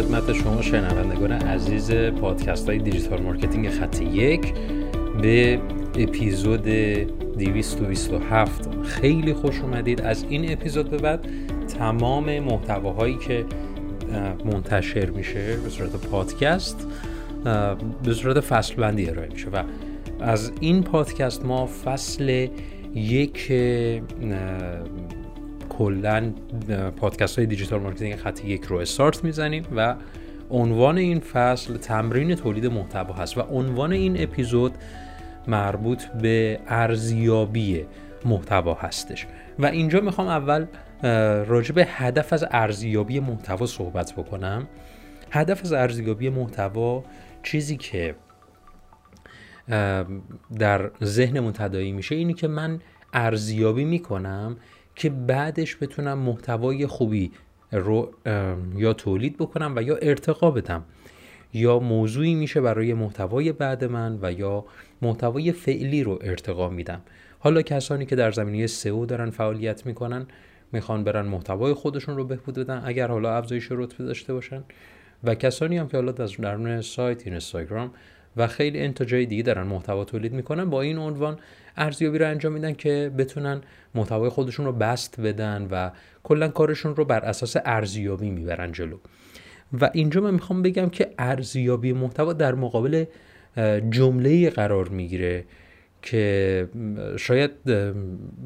[0.00, 4.54] خدمت شما شنوندگان عزیز پادکست های digital marketing خط یک
[5.22, 5.60] به
[5.98, 11.26] اپیزود 227 خیلی خوش اومدید از این اپیزود به بعد.
[11.78, 13.44] تمام محتواهایی که
[14.44, 16.86] منتشر میشه به صورت پادکست
[18.04, 19.62] به صورت فصل بندی ارائه میشه و
[20.20, 22.48] از این پادکست ما فصل
[22.94, 23.52] یک
[25.80, 26.32] کلا
[26.96, 29.96] پادکست های digital marketing خط یک رو استارت می‌زنیم و
[30.50, 34.72] عنوان این فصل تمرین تولید محتوا هست و عنوان این اپیزود
[35.48, 37.86] مربوط به ارزیابی
[38.24, 39.26] محتوا هستش.
[39.58, 40.66] و اینجا می‌خوام اول
[41.44, 44.66] راجع به هدف از ارزیابی محتوا صحبت بکنم.
[45.30, 47.04] هدف از ارزیابی محتوا
[47.42, 48.14] چیزی که
[50.58, 52.80] در ذهنمون تداعی میشه اینی که من
[53.12, 54.56] ارزیابی می‌کنم
[55.00, 57.30] که بعدش بتونم محتوای خوبی
[57.72, 58.12] رو
[58.76, 60.84] یا تولید بکنم و یا ارتقا بدم.
[61.54, 64.64] یا موضوعی میشه برای محتوای بعد من و یا
[65.02, 67.00] محتوای فعلی رو ارتقا میدم.
[67.38, 70.26] حالا کسانی که در زمینه سئو دارن فعالیت می‌کنن
[70.72, 74.64] می‌خوان برن محتوای خودشون رو بهبود بدن اگر حالا افزایش رتبه داشته باشن.
[75.24, 77.90] و کسانی هم که حالا در درون سایت اینستاگرام
[78.36, 80.70] و خیلی انتاجای دیگه دارن محتوا تولید می‌کنن.
[80.70, 81.38] با این عنوان
[81.76, 83.60] ارزیابی رو انجام میدن که بتونن
[83.94, 85.90] محتوای خودشون رو بست بدن و
[86.22, 88.96] کلا کارشون رو بر اساس ارزیابی می‌برن جلو.
[89.80, 93.04] و اینجا من می‌خوام بگم که ارزیابی محتوا در مقابل
[93.90, 95.44] جمله قرار می‌گیره
[96.02, 96.68] که
[97.16, 97.50] شاید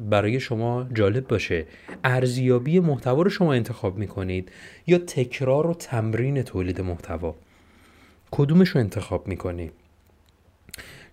[0.09, 1.65] برای شما جالب باشه.
[2.03, 4.51] ارزیابی محتوا رو شما انتخاب می‌کنید
[4.87, 7.35] یا تکرار و تمرین تولید محتوا؟
[8.37, 9.71] کدومش رو انتخاب می‌کنید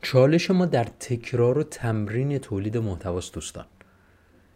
[0.03, 3.65] چالش ما در تکرار و تمرین تولید محتواست دوستان.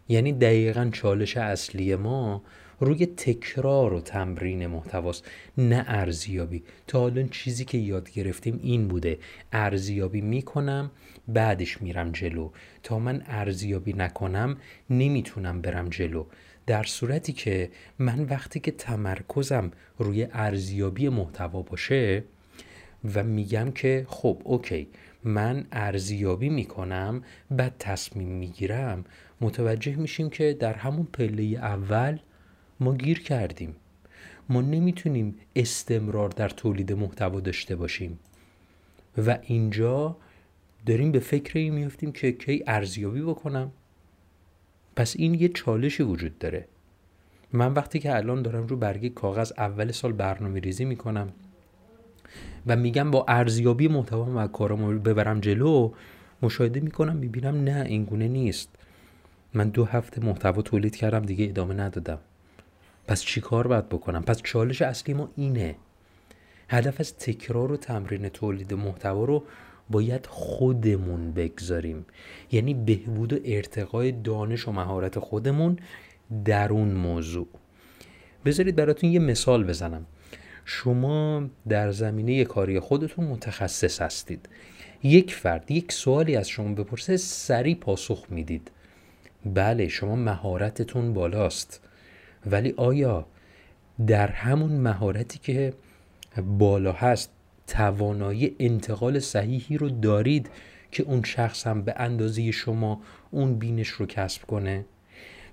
[0.09, 2.43] یعنی دقیقا چالش اصلی ما
[2.79, 5.25] روی تکرار و تمرین محتواست
[5.57, 6.63] نه ارزیابی.
[6.87, 9.19] تا حالا چیزی که یاد گرفتیم این بوده.
[9.51, 10.91] ارزیابی می‌کنم
[11.27, 12.49] بعدش میرم جلو.
[12.83, 14.57] تا من ارزیابی نکنم
[14.89, 16.25] نمی‌تونم برم جلو.
[16.65, 22.23] در صورتی که من وقتی که تمرکزم روی ارزیابی محتوا باشه
[23.15, 24.87] و میگم که خب اوکی
[25.23, 29.05] من ارزیابی می‌کنم بعد تصمیم می‌گیرم.
[29.41, 32.19] متوجه میشیم که در همون پله اول
[32.79, 33.75] ما گیر کردیم.
[34.49, 38.19] ما نمی‌تونیم استمرار در تولید محتوا داشته باشیم.
[39.17, 40.17] و اینجا
[40.85, 43.71] داریم به فکر این میفتیم که کی ارزیابی بکنم.
[44.95, 46.67] پس این یه چالشی وجود داره.
[47.53, 51.33] من وقتی که الان دارم رو برگه کاغذ اول سال برنامه ریزی می‌کنم.
[52.67, 55.91] و میگم با ارزیابی محتوا و کارم ببرم جلو
[56.41, 58.69] مشاهده می‌کنم می‌بینم نه این گونه نیست.
[59.53, 62.19] من دو هفته محتوا تولید کردم دیگه ادامه ندادم.
[63.07, 65.75] پس چی کار باید بکنم؟ پس چالش اصلی ما اینه.
[66.69, 69.43] هدف از تکرار و تمرین تولید محتوا رو
[69.89, 72.05] باید خودمون بگذاریم.
[72.51, 75.77] یعنی بهبود و ارتقای دانش و مهارت خودمون
[76.45, 77.47] در اون موضوع.
[78.45, 80.05] بذارید براتون یه مثال بزنم.
[80.69, 84.49] شما در زمینه کاری خودتون متخصص هستید.
[85.03, 88.71] یک فرد یک سوالی از شما بپرسه سریع پاسخ می‌دید.
[89.45, 91.81] بله شما مهارتتون بالاست.
[92.45, 93.25] ولی آیا
[94.07, 95.73] در همون مهارتی که
[96.57, 97.31] بالا هست
[97.67, 100.49] توانایی انتقال صحیحی رو دارید
[100.91, 103.01] که اون شخص هم به اندازه شما
[103.31, 104.85] اون بینش رو کسب کنه؟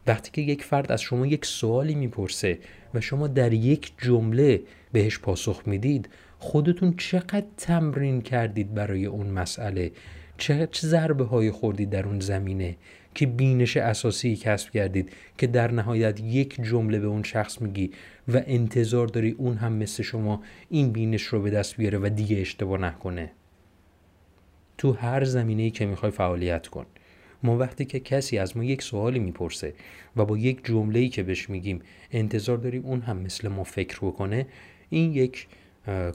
[0.07, 2.59] وقتی که یک فرد از شما یک سوالی می‌پرسه
[2.95, 9.93] و شما در یک جمله بهش پاسخ می‌دید خودتون چقدر تمرین کردید برای اون مسئله؟
[10.39, 12.77] چه ضربه های خوردید در اون زمینه
[13.15, 17.91] که بینش اساسی کسب کردید که در نهایت یک جمله به اون شخص میگی
[18.29, 22.37] و انتظار داری اون هم مثل شما این بینش رو به دست بیاره و دیگه
[22.37, 23.31] اشتباه نکنه؟
[24.79, 26.87] تو هر زمینه که می‌خوای فعالیت کن.
[27.45, 29.75] ما وقتی که کسی از ما یک سوالی می‌پرسه
[30.17, 34.47] و با یک جمله که بهش میگیم انتظار داریم اون هم مثل ما فکر بکنه
[34.91, 35.47] این یک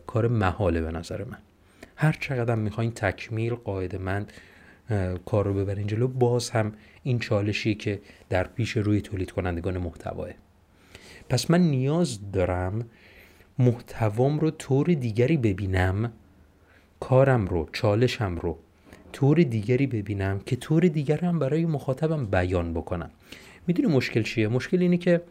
[0.08, 1.38] کار محاله به نظر من.
[1.96, 4.34] هر چقدر می‌خواین تکمیل قاعدمند
[5.26, 6.74] کار رو ببرین جلو باز هم
[7.04, 10.30] این چالشیه که در پیش روی تولید کنندگان محتواه.
[11.30, 12.86] پس من نیاز دارم
[13.60, 16.12] محتوام رو طور دیگری ببینم
[17.00, 18.58] کارم رو چالشم رو
[19.12, 23.10] طور دیگری ببینم که طور دیگر هم برای مخاطبم بیان بکنم.
[23.68, 25.22] می‌دونی مشکل چیه؟ مشکل اینه که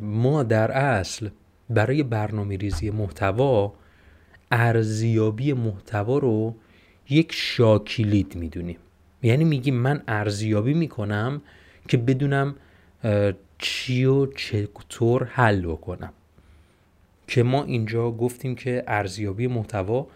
[0.00, 1.28] ما در اصل
[1.70, 3.74] برای برنامه ریزی محتوا
[4.50, 6.54] ارزیابی محتوا رو
[7.08, 8.78] یک شاکیلید می‌دونیم.
[9.22, 11.42] یعنی میگیم من ارزیابی می‌کنم
[11.88, 12.54] که بدونم
[13.58, 16.12] چی و چطور حل بکنم.
[17.26, 20.06] که ما اینجا گفتیم که ارزیابی محتوا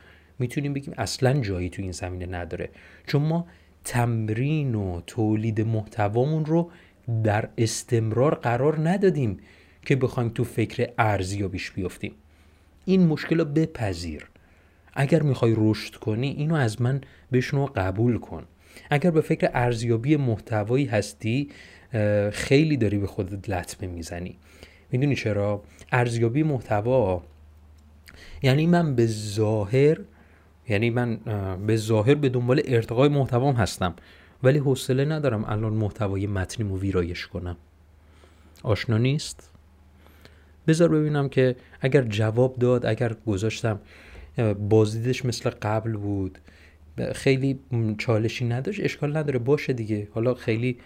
[0.43, 2.69] می‌تونیم بگیم اصلا جایی تو این زمینه نداره.
[3.07, 3.47] چون ما
[3.85, 6.71] تمرین و تولید محتوامون رو
[7.25, 9.39] در استمرار قرار ندادیم
[9.87, 12.13] که بخوایم تو فکر ارزیابیش بیفتیم.
[12.85, 14.27] این مشکل رو بپذیر.
[14.95, 17.01] اگر می‌خوای رشد کنی اینو از من
[17.33, 18.45] بشنو قبول کن.
[18.91, 21.49] اگر به فکر ارزیابی محتوایی هستی
[22.33, 24.37] خیلی داری به خودت لطمه می‌زنی.
[24.93, 25.63] می‌دونی چرا؟
[25.93, 27.23] ارزیابی محتوا
[28.43, 29.99] یعنی من به ظاهر
[30.69, 31.17] یعنی من
[31.67, 33.95] به ظاهر به دنبال ارتقای محتوام هستم
[34.43, 37.57] ولی حوصله ندارم الان محتوای متنیمو ویرایش کنم.
[38.63, 39.51] آشنا نیست؟
[40.67, 43.81] بذار ببینم که اگر جواب داد اگر گذاشتم
[44.69, 46.39] بازدیدش مثل قبل بود.
[47.15, 47.61] خیلی
[47.99, 50.09] چالشی نداشت اشکال نداره باشه دیگه.
[50.15, 50.79] حالا خیلی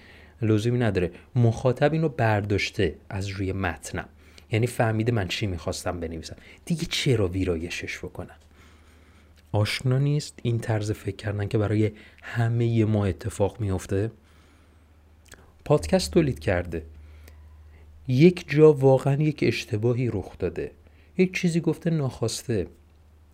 [0.42, 1.10] لزومی نداره.
[1.36, 4.08] مخاطب اینو برداشته از روی متنم.
[4.52, 6.36] یعنی فهمیده من چی می‌خواستم بنویسم.
[6.64, 8.36] دیگه چرا ویرایشش بکنم
[9.56, 10.38] آشنا نیست.
[10.42, 11.90] این طرز فکر کردن که برای
[12.22, 14.10] همه ما اتفاق میفته
[15.64, 16.82] پادکست تولید کرده.
[18.08, 20.70] یک جا واقعا یک اشتباهی رخ داده.
[21.18, 22.66] یک چیزی گفته ناخواسته.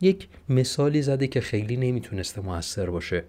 [0.00, 3.24] یک مثالی زده که خیلی نمی‌تونسته موثر باشه.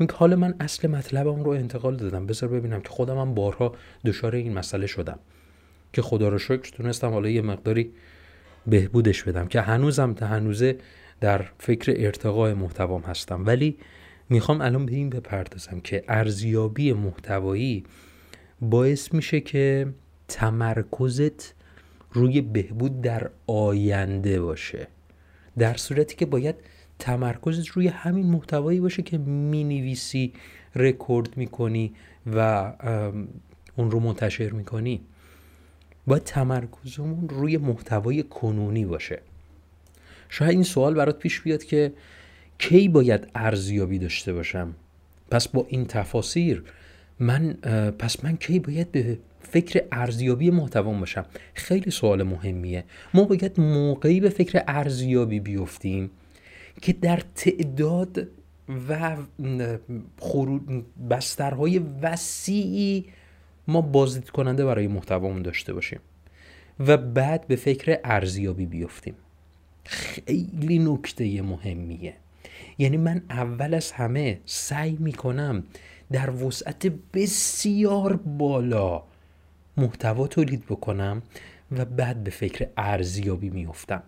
[0.00, 2.26] اینکه حالا من اصل مطلبم رو انتقال دادم.
[2.26, 3.74] بذار ببینم که خودم هم بارها
[4.04, 5.18] دچار این مسئله شدم.
[5.92, 7.90] که خدا رو شکر تونستم حالا یه مقداری
[8.66, 9.46] بهبودش بدم.
[9.46, 10.78] که هنوزم تا هنوزه
[11.20, 13.46] در فکر ارتقای محتوام هستم.
[13.46, 13.78] ولی
[14.28, 17.84] می‌خوام الان به این بپردازم که ارزیابی محتوایی
[18.60, 19.86] باعث میشه که
[20.28, 21.54] تمرکزت
[22.12, 24.88] روی بهبود در آینده باشه.
[25.58, 26.56] در صورتی که باید
[26.98, 30.32] تمرکزت روی همین محتوایی باشه که می‌نویسی
[30.74, 31.94] رکورد می‌کنی
[32.34, 32.72] و
[33.76, 35.00] اون رو منتشر می‌کنی.
[36.06, 39.22] باید تمرکزمون روی محتوای کنونی باشه.
[40.30, 41.92] شاید این سوال برات پیش بیاد که
[42.58, 44.74] کی باید ارزیابی داشته باشم؟
[45.30, 46.64] پس با این تفاسیر
[47.18, 47.52] من
[47.98, 51.24] پس من کی باید به فکر ارزیابی محتوام باشم؟
[51.54, 52.84] خیلی سوال مهمیه.
[53.14, 56.10] ما باید موقعی به فکر ارزیابی بیفتیم
[56.82, 58.28] که در تعداد
[58.88, 59.16] و
[61.10, 63.06] بسترهای وسیعی
[63.68, 66.00] ما بازدید کننده برای محتوامون داشته باشیم
[66.80, 69.14] و بعد به فکر ارزیابی بیفتیم.
[69.84, 72.14] خیلی نکته مهمیه.
[72.78, 75.64] یعنی من اول از همه سعی می‌کنم
[76.12, 79.02] در وسعت بسیار بالا
[79.76, 81.22] محتوا تولید بکنم
[81.72, 84.02] و بعد به فکر ارزیابی میفتم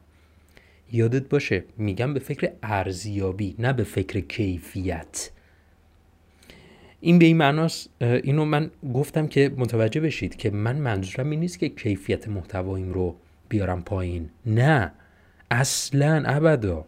[0.92, 5.30] یادت باشه میگم به فکر ارزیابی نه به فکر کیفیت.
[7.00, 11.58] این به این معناست اینو من گفتم که متوجه بشید که من منظورم این نیست
[11.58, 13.16] که کیفیت محتوایم رو
[13.48, 14.30] بیارم پایین.
[14.46, 14.92] نه.
[15.52, 16.84] اصلا ابدا.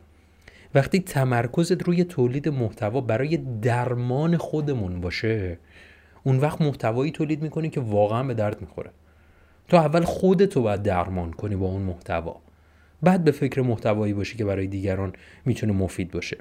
[0.75, 5.59] وقتی تمرکزت روی تولید محتوا برای درمان خودمون باشه
[6.23, 8.91] اون وقت محتوایی تولید می‌کنی که واقعا به درد می‌خوره.
[9.69, 12.37] تو اول خودتو باید درمان کنی با اون محتوا.
[13.03, 15.13] بعد به فکر محتوایی باشی که برای دیگران
[15.45, 16.39] می‌تونه مفید باشه.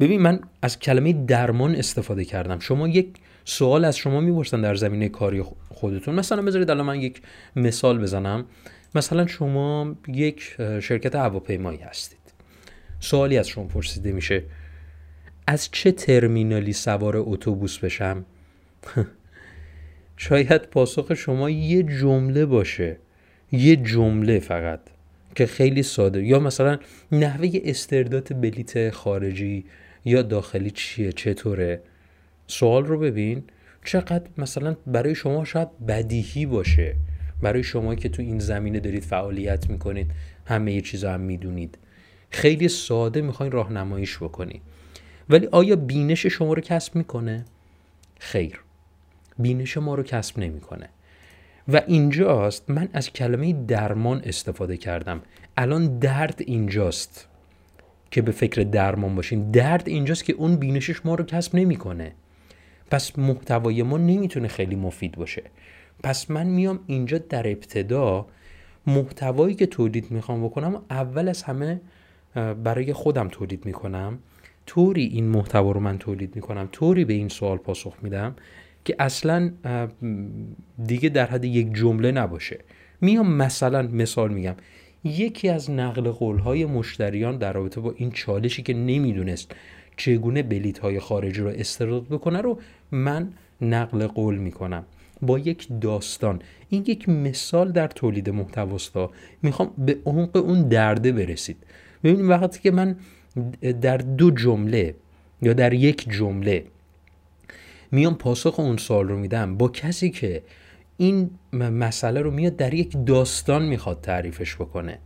[0.00, 2.58] ببین من از کلمه درمان استفاده کردم.
[2.58, 3.08] شما یک
[3.48, 6.14] سوال از شما می‌پرسن در زمینه کاری خودتون.
[6.14, 7.22] مثلا بذارید الان من یک
[7.56, 8.44] مثال بزنم.
[8.94, 10.42] مثلا شما یک
[10.80, 12.18] شرکت هواپیمایی هستید.
[13.00, 14.44] سوالی از شما پرسیده میشه.
[15.46, 18.24] از چه ترمینالی سوار اتوبوس بشم؟
[20.16, 22.96] شاید پاسخ شما یه جمله باشه.
[23.52, 24.80] یه جمله فقط
[25.34, 26.24] که خیلی ساده.
[26.24, 26.78] یا مثلا
[27.12, 29.64] نحوه استرداد بلیت خارجی
[30.04, 31.80] یا داخلی چیه؟ چطوره؟
[32.50, 33.44] سوال رو ببین
[33.84, 36.96] چقدر مثلا برای شما شاید بدیهی باشه.
[37.42, 40.10] برای شما که تو این زمینه دارید فعالیت می‌کنید
[40.46, 41.78] همه یه چیزا هم می‌دونید.
[42.30, 44.62] خیلی ساده می‌خواین راهنماییش بکنید.
[45.30, 47.44] ولی آیا بینش شما رو کسب می‌کنه؟
[48.18, 48.60] خیر.
[49.38, 50.88] بینش ما رو کسب نمی‌کنه.
[51.68, 55.22] و اینجاست من از کلمه درمان استفاده کردم.
[55.56, 57.28] الان درد اینجاست
[58.10, 62.12] که به فکر درمان باشین درد اینجاست که اون بینشش ما رو کسب نمی‌کنه.
[62.90, 65.42] پس محتوای ما نمی‌تونه خیلی مفید باشه.
[66.02, 68.26] پس من میام اینجا در ابتدا
[68.86, 71.80] محتوایی که تولید می‌خوام بکنم اول از همه
[72.64, 74.18] برای خودم تولید می‌کنم.
[74.66, 78.36] طوری این محتوا رو من تولید می‌کنم طوری به این سوال پاسخ میدم
[78.84, 79.52] که اصلا
[80.86, 82.58] دیگه در حد یک جمله نباشه.
[83.00, 84.54] میام مثلا مثال میگم.
[85.04, 89.52] یکی از نقل قولهای مشتریان در رابطه با این چالشی که نمی‌دونست
[89.96, 92.60] چگونه بلیت های خارجی رو استرداد بکنه رو
[92.92, 94.84] من نقل قول می‌کنم.
[95.22, 96.42] با یک داستان.
[96.68, 99.10] این یک مثال در تولید محتواستا.
[99.42, 101.56] می‌خوام به عمق اون درده برسید.
[102.04, 102.96] ببینید وقتی که من
[103.80, 104.94] در دو جمله
[105.42, 106.64] یا در یک جمله
[107.90, 110.42] میام پاسخ اون سوال رو میدم با کسی که
[110.96, 114.98] این مسئله رو میاد در یک داستان می‌خواد تعریفش بکنه.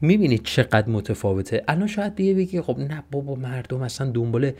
[0.00, 1.64] می‌بینید چقدر متفاوته.
[1.68, 4.52] الان شاید بیه بگی خب نه بابا مردم اصلا دنبال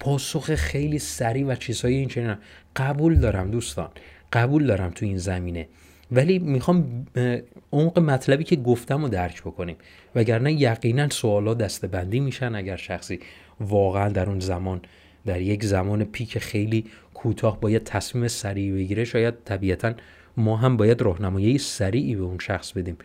[0.00, 2.36] پاسخ خیلی سریع و چیزهای این چنین
[2.76, 3.88] قبول دارم دوستان.
[4.32, 5.68] قبول دارم تو این زمینه.
[6.12, 7.06] ولی می‌خوام
[7.72, 9.76] عمق مطلبی که گفتم رو درک بکنیم.
[10.14, 13.20] وگرنه یقینا سوالا دستبندی میشن اگر شخصی
[13.60, 14.80] واقعا در اون زمان
[15.26, 19.94] در یک زمان پیک خیلی کوتاه باید تصمیم سریع بگیره شاید طبیعتا
[20.36, 22.96] ما هم باید راهنمایی سریعی به اون شخص بدیم.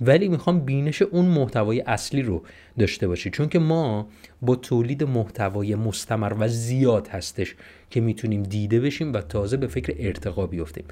[0.00, 2.42] ولی می‌خوام بینش اون محتوای اصلی رو
[2.78, 3.30] داشته باشی.
[3.30, 4.08] چون که ما
[4.42, 7.54] با تولید محتوای مستمر و زیاد هستش
[7.92, 10.84] که می‌تونیم دیده بشیم و تازه به فکر ارتقا بیفتیم.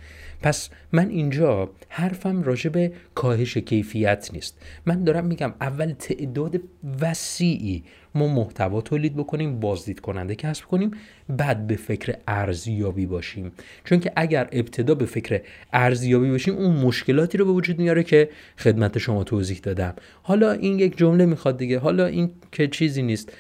[0.43, 4.59] پس من اینجا حرفم راجع به کاهش کیفیت نیست.
[4.87, 6.61] من دارم میگم اول تعداد
[7.01, 10.91] وسیعی ما محتوا تولید بکنیم بازدید کننده کسب کنیم
[11.29, 13.53] بعد به فکر ارزیابی باشیم.
[13.85, 15.41] چون که اگر ابتدا به فکر
[15.73, 18.29] ارزیابی باشیم اون مشکلاتی رو به وجود میاره که
[18.59, 19.95] خدمت شما توضیح دادم.
[20.23, 21.79] حالا این یک جمله می‌خواد دیگه.
[21.79, 23.33] حالا این که چیزی نیست.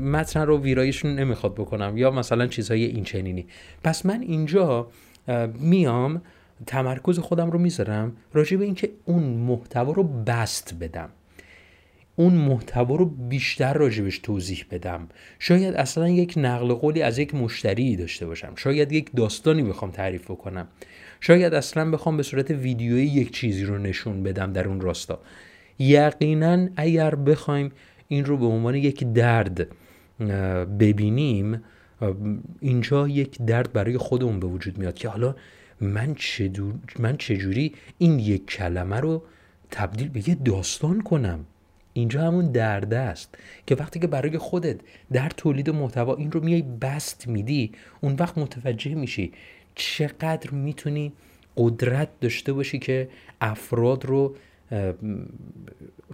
[0.00, 3.46] متن رو ویرایشون نمی‌خواد بکنم یا مثلا چیزهای این چنینی
[3.84, 4.88] پس من اینجا
[5.60, 6.22] میام
[6.66, 11.08] تمرکز خودم رو می‌ذارم راجع به اینکه اون محتوا رو بست بدم.
[12.16, 15.08] اون محتوا رو بیشتر راجبش توضیح بدم.
[15.38, 18.52] شاید اصلا یک نقل قولی از یک مشتری داشته باشم.
[18.56, 20.68] شاید یک داستانی بخوام تعریف بکنم.
[21.20, 25.20] شاید اصلا بخوام به صورت ویدیویی یک چیزی رو نشون بدم در اون راستا.
[25.78, 27.72] یقینا اگر بخوایم
[28.12, 29.68] این رو به عنوان یک درد
[30.78, 31.62] ببینیم
[32.60, 35.34] اینجا یک درد برای خودمون به وجود میاد که حالا
[35.80, 36.16] من,
[36.98, 39.22] من چجوری این یک کلمه رو
[39.70, 41.46] تبدیل به یه داستان کنم؟
[41.92, 43.34] اینجا همون درده است
[43.66, 44.76] که وقتی که برای خودت
[45.12, 49.32] در تولید محتوا این رو میای بست میدی اون وقت متوجه میشی
[49.74, 51.12] چقدر می‌تونی
[51.56, 53.08] قدرت داشته باشی که
[53.40, 54.36] افراد رو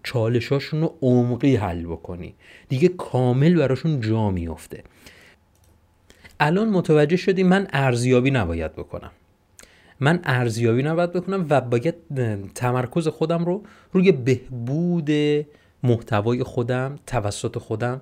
[0.03, 2.35] چالشاشون رو عمقی حل بکنی.
[2.69, 4.83] دیگه کامل براشون جا میفته
[6.41, 9.11] الان متوجه شدی من ارزیابی نباید بکنم.
[10.01, 11.95] من ارزیابی نباید بکنم و باید
[12.55, 13.63] تمرکز خودم رو
[13.93, 15.11] روی بهبود
[15.83, 18.01] محتوای خودم توسط خودم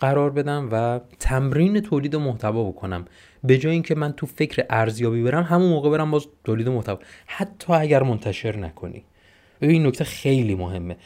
[0.00, 3.04] قرار بدم و تمرین تولید محتوا بکنم.
[3.44, 6.98] به جای اینکه من تو فکر ارزیابی برم همون موقع برم باز تولید محتوا.
[7.26, 9.04] حتی اگر منتشر نکنی.
[9.60, 10.96] این نکته خیلی مهمه.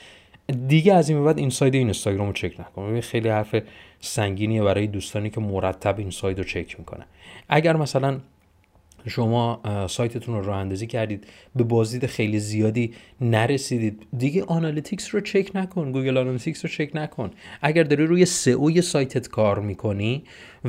[0.68, 2.88] دیگه از این بعد این ساید این اینستاگرام رو چک نکن.
[2.88, 3.54] ببین خیلی حرف
[4.00, 7.04] سنگینیه برای دوستانی که مرتب این ساید رو چک می‌کنن
[7.49, 8.18] اگر مثلا
[9.09, 15.50] شما سایتتون رو راه اندازی کردید به بازدید خیلی زیادی نرسیدید دیگه Analytics رو چک
[15.54, 15.92] نکن.
[15.93, 17.30] Google Analytics رو چک نکن.
[17.62, 20.23] اگر داری روی SEO سایتت کار می‌کنی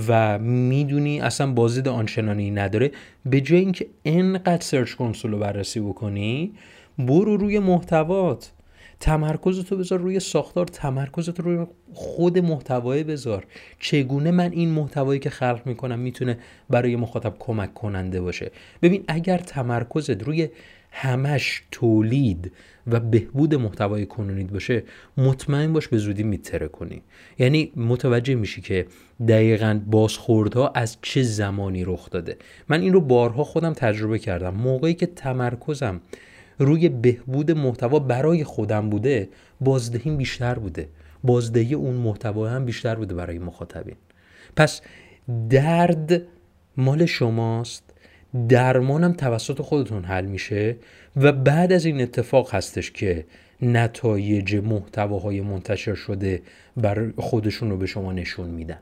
[0.07, 2.91] و می‌دونی اصلا بازدید آنچنانی نداره
[3.25, 6.53] به جای اینکه انقدر Search Console رو بررسی بکنی
[6.99, 8.51] برو روی محتوات.
[8.99, 10.65] تمرکزتو بذار روی ساختار.
[10.65, 13.45] تمرکزت روی خود محتوای بذار.
[13.79, 16.37] چگونه من این محتوایی که خلق می‌کنم می‌تونه
[16.69, 20.49] برای مخاطب کمک کننده باشه؟ ببین اگر تمرکزت روی
[20.91, 22.51] همش تولید
[22.87, 24.83] و بهبود محتوای کنونید باشه
[25.17, 27.01] مطمئن باش به زودی میتره کنی.
[27.39, 28.87] یعنی متوجه میشی که
[29.27, 32.37] دقیقا بازخوردها از چه زمانی رخ داده.
[32.69, 34.53] من این رو بارها خودم تجربه کردم.
[34.53, 36.01] موقعی که تمرکزم
[36.59, 39.29] روی بهبود محتوا برای خودم بوده
[39.61, 40.87] بازدهیم بیشتر بوده.
[41.23, 43.95] بازدهی اون محتوا هم بیشتر بوده برای مخاطبین.
[44.55, 44.81] پس
[45.49, 46.21] درد
[46.77, 47.83] مال شماست.
[48.49, 50.75] درمانم توسط خودتون حل میشه
[51.15, 53.25] و بعد از این اتفاق هستش که
[53.61, 56.41] نتایج محتواهای منتشر شده
[56.77, 58.79] بر خودشون رو به شما نشون میدن.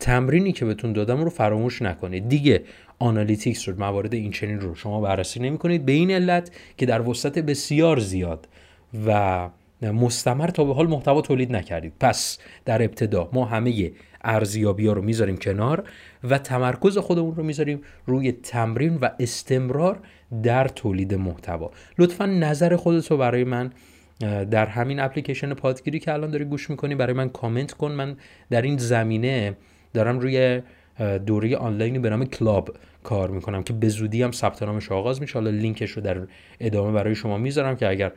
[0.00, 2.28] تمرینی که بهتون دادم رو فراموش نکنید.
[2.28, 2.62] دیگه
[2.98, 7.08] Analytics رو موارد این چنین رو شما بررسی نمی کنید به این علت که در
[7.08, 8.48] وسط بسیار زیاد
[9.06, 9.48] و
[9.82, 11.92] مستمر تا به حال محتوا تولید نکردید.
[12.00, 13.92] پس در ابتدا ما همه
[14.24, 15.84] ارزیابی ها رو می‌ذاریم کنار
[16.24, 19.98] و تمرکز خودمون رو می‌ذاریم روی تمرین و استمرار
[20.42, 21.70] در تولید محتوا.
[21.98, 23.70] لطفا نظر خودت رو برای من
[24.50, 27.92] در همین اپلیکیشن پادگیری که الان داری گوش می‌کنی برای من کامنت کن.
[27.92, 28.16] من
[28.50, 29.56] در این زمینه
[29.94, 30.62] دارم روی
[31.26, 35.34] دوره آنلاینی به نام کلاب کار می‌کنم که به زودی هم ثبت نامش آغاز میشه.
[35.34, 36.20] حالا لینکش رو در
[36.60, 38.12] ادامه برای شما می‌ذارم که اگر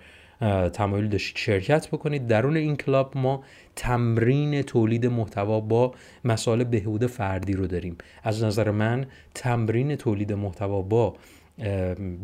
[0.69, 2.27] تمایل داشتید شرکت بکنید.
[2.27, 3.43] درون این کلاب ما
[3.75, 5.93] تمرین تولید محتوا با
[6.25, 7.97] مسائل بهبود فردی رو داریم.
[8.23, 11.15] از نظر من تمرین تولید محتوا با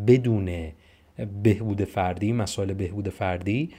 [0.08, 0.72] بدون
[1.44, 3.70] بهبود فردی مسائل بهبود فردی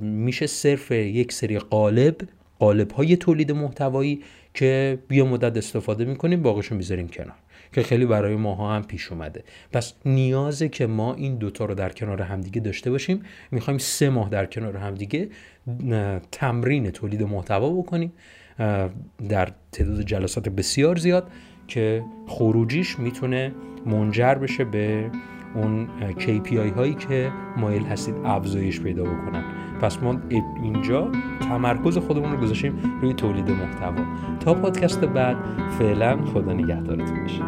[0.00, 2.16] میشه صرف یک سری قالب
[2.58, 4.22] قالب های تولید محتوایی
[4.54, 7.36] که بیا مدت استفاده می‌کنیم باقیشو می‌ذاریم کنار
[7.72, 9.44] که خیلی برای ماها هم پیش اومده.
[9.72, 13.22] پس نیازه که ما این دوتا رو در کنار همدیگه داشته باشیم.
[13.50, 15.28] می‌خوایم سه ماه در کنار همدیگه
[16.32, 18.12] تمرین تولید محتوا بکنیم
[19.28, 21.30] در تعداد جلسات بسیار زیاد
[21.68, 23.52] که خروجیش می‌تونه
[23.86, 25.10] منجر بشه به
[25.54, 25.88] اون
[26.18, 29.44] KPI هایی که مایل هستید افزایش پیدا بکنن.
[29.80, 30.16] پس ما
[30.62, 31.08] اینجا
[31.40, 34.04] تمرکز خودمون رو گذاشتیم روی تولید محتوا.
[34.40, 35.36] تا پادکست بعد
[35.78, 37.42] فعلا خدا نگهدارتون باشه.